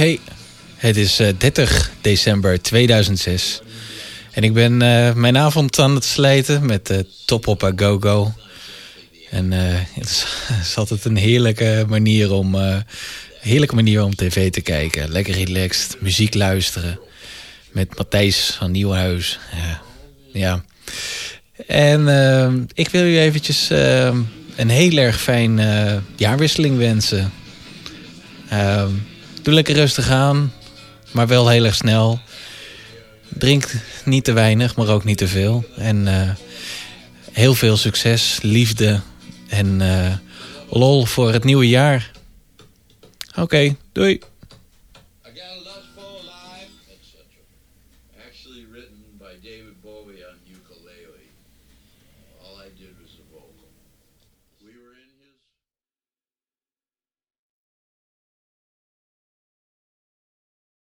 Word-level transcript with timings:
Hey, 0.00 0.20
het 0.76 0.96
is 0.96 1.16
30 1.16 1.88
eh, 1.88 1.94
december 2.00 2.62
2006. 2.62 3.60
En 4.30 4.42
ik 4.42 4.52
ben 4.52 4.72
uh, 4.72 5.12
mijn 5.14 5.38
avond 5.38 5.78
aan 5.78 5.94
het 5.94 6.04
slijten 6.04 6.66
met 6.66 6.90
uh, 6.90 6.98
Top 7.24 7.72
Go 7.76 7.98
Go. 7.98 8.32
En 9.30 9.52
het 10.00 10.26
is, 10.60 10.76
altijd 10.76 11.04
een 11.04 11.16
heerlijke 11.16 11.84
manier 11.88 12.32
om, 12.32 12.56
heerlijke 13.40 13.74
manier 13.74 14.02
om 14.02 14.14
tv 14.14 14.50
te 14.50 14.60
kijken. 14.60 15.10
Lekker 15.10 15.34
relaxed, 15.34 15.96
muziek 16.00 16.34
luisteren. 16.34 17.00
Met 17.70 17.96
Matthijs 17.96 18.56
van 18.58 18.70
Nieuwhuis. 18.70 19.38
Ja. 19.52 19.82
ja. 20.32 20.64
En 21.66 22.68
ik 22.74 22.88
wil 22.88 23.04
u 23.04 23.18
eventjes 23.18 23.70
een 24.56 24.70
heel 24.70 24.96
erg 24.96 25.20
fijn 25.20 25.60
jaarwisseling 26.16 26.76
wensen. 26.76 27.32
Doe 29.42 29.54
lekker 29.54 29.74
rustig 29.74 30.10
aan, 30.10 30.52
maar 31.12 31.26
wel 31.26 31.48
heel 31.48 31.64
erg 31.64 31.74
snel. 31.74 32.20
Drink 33.28 33.72
niet 34.04 34.24
te 34.24 34.32
weinig, 34.32 34.76
maar 34.76 34.88
ook 34.88 35.04
niet 35.04 35.18
te 35.18 35.28
veel. 35.28 35.64
En 35.76 36.08
eh, 36.08 36.30
heel 37.32 37.54
veel 37.54 37.76
succes, 37.76 38.38
liefde 38.42 39.00
en 39.48 39.80
eh, 39.80 40.14
lol 40.70 41.04
voor 41.04 41.32
het 41.32 41.44
nieuwe 41.44 41.68
jaar. 41.68 42.10
Oké, 43.30 43.40
okay, 43.40 43.76
doei. 43.92 44.20
Actually 48.28 48.66
written 48.70 49.04
by 49.18 49.32
David 49.42 49.80
Bowie 49.82 50.24
on 50.28 50.36
ukulele. 50.48 51.18